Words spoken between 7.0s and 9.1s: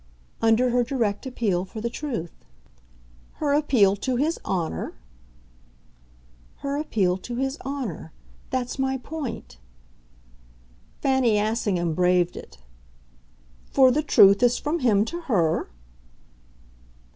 to his honour. That's my